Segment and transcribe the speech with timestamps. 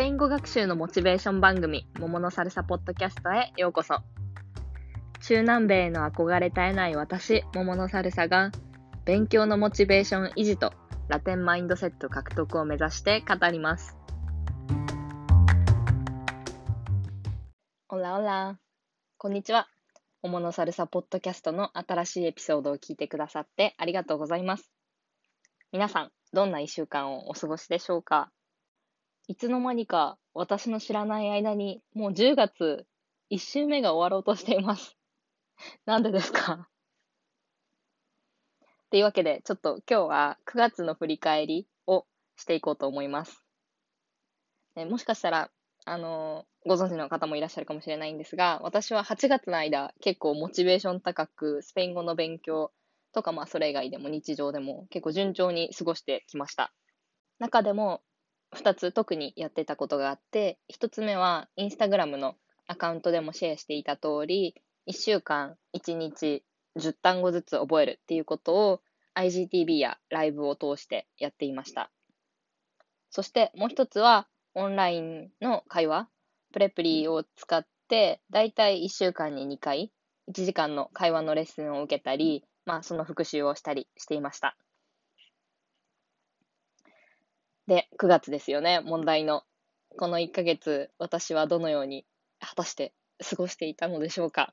[0.00, 3.96] ペイン語学習のモチベーション番組、桃のサルサポッドキャストへようこそ。
[5.20, 8.50] 中南米への憧れ絶えない私、桃のサルサが、
[9.04, 10.72] 勉強のモチベーション維持と
[11.08, 13.94] ラテンマインドセット獲得を目指して語ります。
[17.90, 18.58] Hola hola。
[19.18, 19.68] こんにちは。
[20.22, 24.70] 桃のサルサポッドキャストの新しいエピソードを聞いてくださってありがとうございます。
[25.72, 28.32] 皆さん、どんな一週間をお過ごしでしょうか？
[29.30, 32.84] いつの間にか私の知らない間にもう10月
[33.30, 34.96] 1週目が終わろうとしています。
[35.86, 36.68] なんでですか？
[38.90, 43.44] というわけで、ちょっと今日は9月の振り返りをしていこうと思います。
[44.74, 45.52] もしかしたら、
[45.84, 52.72] あのご存知の方もいらっしゃるかもしれないんですが、私は8月の間、結構モチベーション高く、スペイン語の勉強
[53.12, 56.72] とか、まあそれ以外でも日常でも結構順調に過ごしてきました。
[57.38, 58.02] 中でも、
[58.56, 64.54] 2つ特にやってたことがあって、1つ目はインスタグラムのアカウントでもシェアしていた通り、
[64.86, 66.44] 1週間1日
[66.76, 68.80] 10単語ずつ覚えるっていうことを
[69.14, 71.90] IGTV やライブを通してやっていました。
[73.10, 76.08] そしてもう一つはオンラインの会話、
[76.52, 79.92] プレプリを使って、だいたい1週間に2回、
[80.28, 84.56] 1時間の会話のレッスンを受けたり、まあその復習をしたりしていました。
[87.70, 89.44] で、9月ですよね、問題の。
[89.96, 92.04] この1ヶ月、私はどのように
[92.40, 94.52] 果たして過ごしていたのでしょうか。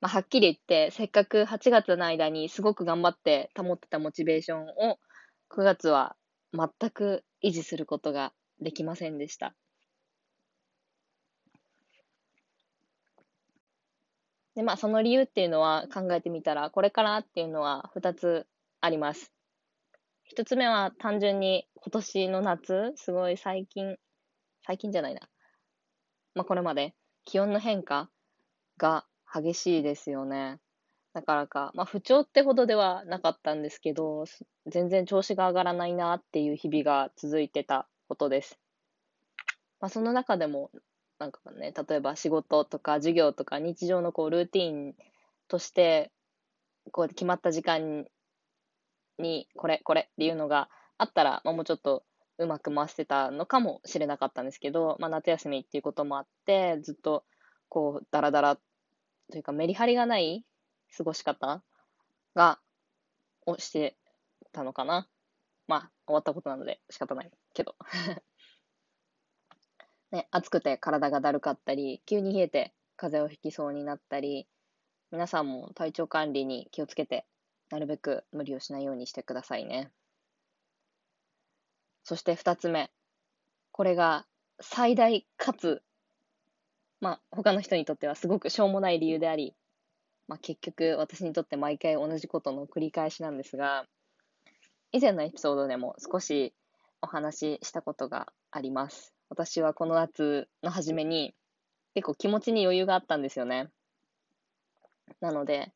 [0.00, 5.00] まあ、はっきり言って、せっかく8月の間にすごく頑張って保ってたモチベーションを
[5.50, 6.14] 9月は
[6.52, 9.56] 全く維持することができませんでした。
[14.54, 18.46] で、まあ、その理由っていうのは考えてみたら、これからっていうのは2つ
[18.80, 19.32] あります。
[20.32, 23.98] 一つ目は単純に今年の夏、すごい最近、
[24.66, 25.20] 最近じゃないな。
[26.34, 26.94] まあ、これまで
[27.26, 28.08] 気温の変化
[28.78, 30.58] が激しいですよね。
[31.12, 34.24] だからか、まあ、不調ってほどではなかったんですけど、
[34.66, 38.58] 全然調子が上がらないなっていう日々が続いてたことです。
[39.82, 40.70] まあ、その中でも、
[41.18, 44.94] なんかね、例えば仕事とか授業とか日常のこうルーティン
[45.48, 46.10] として、
[46.90, 48.06] こう決まった時間
[49.22, 50.68] にこれこれっていうのが
[50.98, 52.04] あったら、まあ、もうちょっと
[52.38, 57.24] うまく回してたのかもしれなかったんですけど、まあ、夏休みっていうこともあってずっと
[57.68, 58.58] こうダラダラ
[59.30, 60.44] というかメリハリがない
[60.96, 61.62] 過ごし方
[62.34, 62.58] が
[63.46, 63.96] をして
[64.52, 65.08] たのかな。
[65.66, 67.74] まあ終わったことなので仕方ないけど。
[70.10, 74.46] ね、暑くて体がだるかったり急に冷えて風邪をひきそうになったり
[75.10, 77.24] 皆さんも体調管理に気をつけて
[77.72, 79.90] なるべく無理をしないようにしてくださいね。
[82.04, 82.90] そして二つ目。
[83.70, 84.26] これが
[84.60, 85.82] 最大かつ、
[87.00, 89.54] まあ他の人にとってはすごくしょうもない理由であり、
[90.28, 93.86] まあ結局私にとって毎回同じことの繰り返しなんですが、
[94.92, 96.52] 以前のエピソードでも少し
[97.00, 99.14] お話ししたことがあります。
[99.30, 101.34] 私はこの夏の初めに
[101.94, 103.70] 結構気持ちに余裕があったんですよね。
[105.22, 105.72] なので、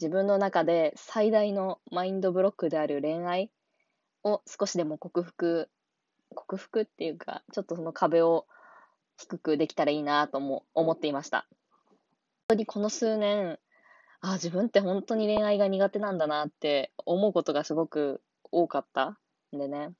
[0.00, 3.50] 自分の中で最大のマインドブロックである恋愛
[4.24, 5.68] を少しでも克服、
[6.34, 8.46] 克服っていうか、ちょっとその壁を
[9.18, 11.46] 低くできたらいいなとも思っていました。
[11.50, 11.98] 本
[12.48, 13.58] 当にこの数年、
[14.22, 19.18] あ自分って本当に恋愛が苦手なんだなって思うことがすごく多かった
[19.54, 19.92] んでね。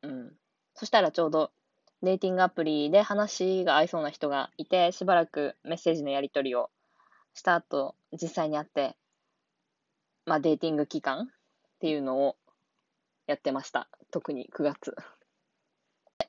[0.00, 0.32] うん。
[0.74, 1.50] そしたらちょうど
[2.02, 6.70] デーティングアプリで話が合いそうな人がいて、しばらくメッセージのやり取りを
[7.34, 8.96] した後、実際に会って、
[10.26, 11.26] まあ、デーティング期間っ
[11.80, 12.36] ていうのを
[13.26, 13.88] やってました。
[14.10, 14.94] 特に9月。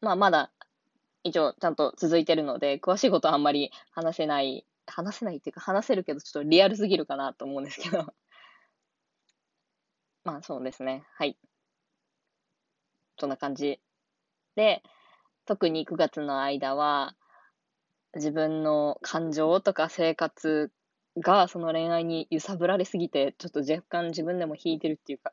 [0.01, 0.51] まあ、まだ、
[1.23, 8.13] 一応、ちゃんと続いてるので、詳しいことはあんまり話せない、話せないっていうか、話せるけど、ちょっとリアルすぎるかなと思うんですけど。
[10.23, 11.05] まあ、そうですね。
[11.15, 11.37] はい。
[13.19, 13.79] そんな感じ。
[14.55, 14.83] で、
[15.45, 17.15] 特に9月の間は、
[18.15, 20.71] 自分の感情とか生活
[21.17, 25.31] がその恋愛に揺さぶられすぎて、ちょっと若干自分でも引いてるっていうか、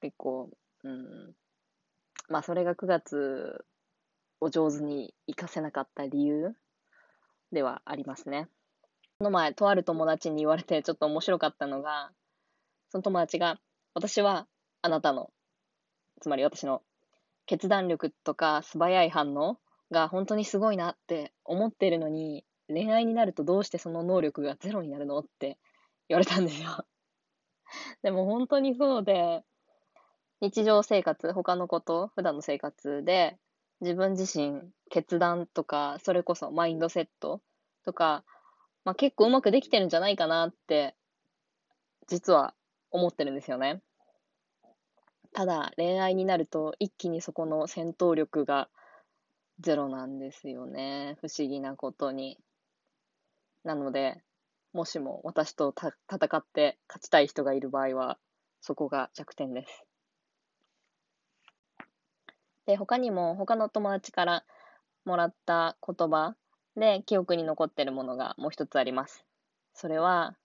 [0.00, 0.50] 結構、
[0.82, 1.34] うん、
[2.28, 3.64] まあそれが9月
[4.40, 6.54] を上手に活かせなかった理由
[7.52, 8.48] ではありますね。
[9.18, 12.10] この前、とある友達に言われてちょっと面白かったのが、
[12.90, 13.60] その友達が、
[13.94, 14.46] 私は
[14.82, 15.30] あなたの、
[16.20, 16.82] つまり私の
[17.46, 19.58] 決断力とか素早い反応
[19.90, 25.58] が本当にすごいなって思ってるのに、恋愛になるとどうしてその能力がゼロになるのって
[26.08, 26.84] 言われたんですよ。
[28.02, 29.42] でも本当にそうで、
[30.40, 33.38] 日常生活、他のこと、普段の生活で、
[33.80, 37.40] 自分自身、決断とか、それこそマインドセット
[37.84, 38.24] とか、
[38.84, 40.94] まあ、結構うまくできてるんじゃないかなって、
[42.06, 42.54] 実は
[42.90, 43.82] 思ってるんですよね。
[45.32, 48.68] ただ、恋愛になると、一気にそこの戦闘力が
[49.60, 51.16] ゼロなんですよね。
[51.20, 52.38] 不思議なことに。
[53.64, 54.22] なので、
[54.72, 58.18] もしも私と戦って勝ちたい人がいる場合は、
[58.60, 59.84] そこが弱点です。
[62.66, 64.44] で、他にも他の友達から
[65.04, 66.36] もらった言葉
[66.76, 69.24] で記憶に残ってるものがもう一つあります。
[69.74, 70.36] それは、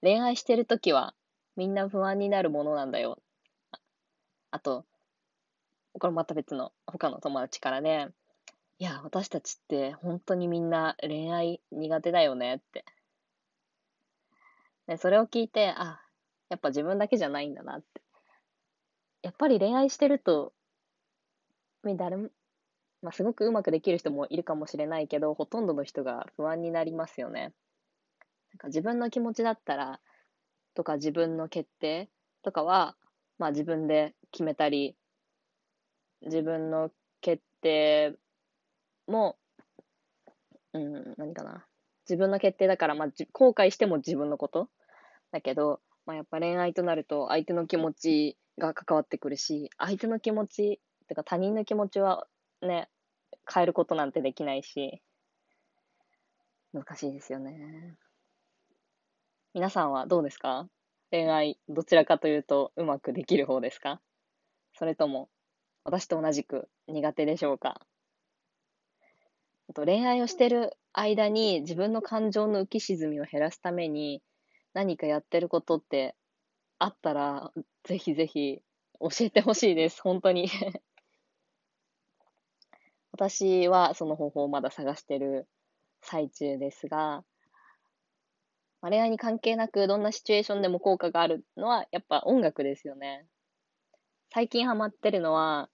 [0.00, 1.14] 恋愛してるときは
[1.56, 3.18] みんな不安になるものなんだよ。
[4.50, 4.86] あと、
[5.98, 8.08] これまた別の他の友達からね、
[8.80, 12.84] いや、私たちって本当にみんな恋愛苦手だよねって。
[14.88, 16.00] で、それを聞いて、あ、
[16.48, 18.02] やっぱ自分だけじゃないんだなって。
[19.22, 20.54] やっぱり恋愛してると
[21.84, 22.30] 誰も、
[23.02, 27.52] まあ、すごくうまくできる人もいるかもしれないけど、ほとんどの人が不安になりますよね。
[28.52, 30.00] なんか自分の気持ちだったら、
[30.74, 32.08] とか自分の決定
[32.42, 32.96] とかは、
[33.38, 34.96] まあ自分で決めたり、
[36.22, 36.90] 自分の
[37.22, 38.14] 決定
[39.10, 39.36] も、
[40.72, 41.66] うん、何かな。
[42.08, 44.68] 自分の決定だから、まあ、後悔しても自分のこと
[45.32, 52.26] だけど、まあ、やっぱ恋愛となると相手の気持ちが関わってくるし、相手の気持ちてか他人の気持ちは
[52.62, 52.88] ね、
[53.52, 55.02] 変えることなんてできないし、
[56.72, 57.96] 難しいですよね。
[59.54, 60.68] 皆さんはどうですか？
[61.10, 64.00] 恋愛、どちらかというとうまくできる方ですか？
[64.78, 65.28] それとも、
[65.84, 67.80] 私と同じく苦手でしょうか？
[69.70, 74.20] あと恋愛をしてる間に自分の感情の浮き沈みを減らすために
[74.72, 76.16] 何かやってることって
[76.80, 77.52] あったら、
[77.84, 78.62] ぜひぜひ
[78.98, 80.02] 教えてほしいです。
[80.02, 80.48] 本当に
[83.12, 85.46] 私はその方法をまだ探してる
[86.00, 87.24] 最中ですが、
[88.80, 93.24] ま、恋愛に関係なくどんなシチュエーションでも効果があるのはやっぱ音楽ですよね。
[94.32, 95.70] 最近ハマってるのは、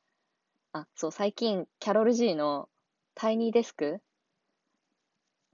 [0.73, 2.69] あ、そう、最近キャロル G の
[3.17, 4.01] タイニーデスク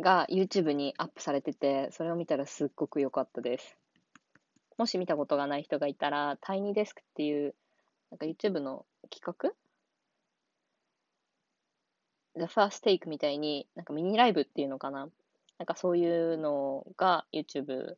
[0.01, 3.79] が YouTube にアップされてて、それを見たらすっごく良かったです。
[4.79, 7.55] もし見たことがない人がいたら、タイニーデスクっていう、
[8.11, 9.53] なんか YouTube の企画
[12.35, 15.09] ？The First Take みたいに、なんかミニライブっていうのかな？
[15.59, 17.95] なんかそういうのが YouTube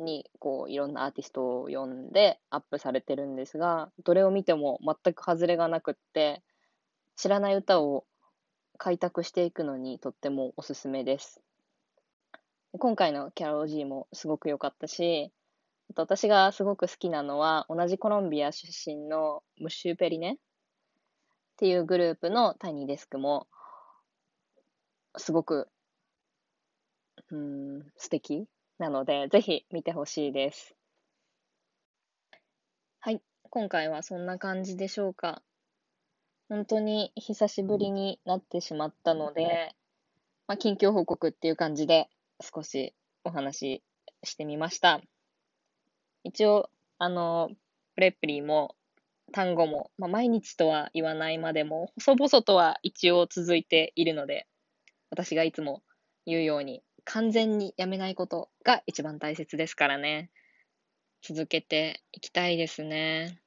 [0.00, 6.42] にこういろんなアーティストを呼んでアップされてるんですが、どれを見ても全く外れがなくって、
[7.16, 8.04] 知らない歌を
[8.78, 11.40] 開拓していくのにとってもおすすめです。
[12.78, 15.30] 今回のキャロ G もすごく良かったし、
[15.90, 20.36] あと私がすごく好きなのは同じコロンビア出身のムッシュ・ペリネっ
[21.56, 23.46] ていうグループのタイニーデスクも、
[25.16, 25.68] すごく、
[27.30, 28.46] うん、素敵
[28.78, 30.74] なので、ぜひ見てほしいです。
[33.00, 33.20] はい。
[33.50, 35.42] 今回はそんな感じでしょうか。
[36.52, 39.74] 本当に久しぶりになってしまったので、
[40.46, 42.10] まあ、近況報告っていう感じで
[42.42, 42.94] 少し
[43.24, 43.82] お話し
[44.22, 45.00] してみました。
[46.24, 46.68] 一応、
[46.98, 47.48] あの、
[47.94, 48.76] プレプリも
[49.32, 54.46] 単語も、まあ、毎日とは言わないまでも、細々とは一応続いているので、
[55.08, 55.82] 私がいつも
[56.26, 60.30] 言うように、完全にやめないことが一番大切ですからね。
[61.22, 63.40] 続けていきたいですね。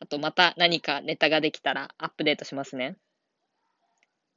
[0.00, 2.96] あとまた何かネタができたらアップデートしますね。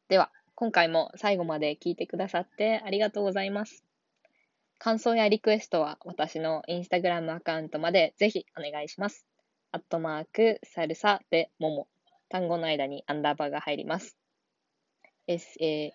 [0.10, 3.84] では、今回も最後まで聞いてくださってありがとうございます。
[4.78, 9.26] 感想やリクエストは私のインスタグラムアカウントまでぜひお願いします。
[9.72, 11.88] アットマーク、サルサでもも。
[12.30, 14.18] 単語の間にアンダーバーが入ります。
[15.30, 15.92] salsa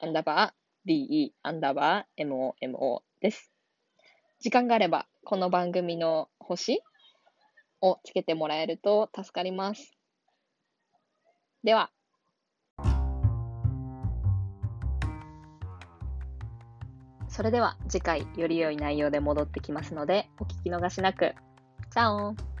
[0.00, 3.52] アンダーバー de アンダーバー momo です。
[4.40, 6.82] 時間があれば、この番組の星
[7.84, 9.92] をつけてもらえると助かります。
[11.62, 11.90] では。
[17.28, 21.34] それでは次回より良い内容で戻ってきますのでお聞き逃しなく。
[21.92, 22.53] チャオ